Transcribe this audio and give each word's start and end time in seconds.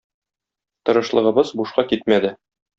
Тырышлыгыбыз 0.87 1.53
бушка 1.61 1.89
китмәде. 1.95 2.37